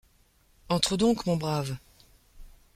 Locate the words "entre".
0.69-0.97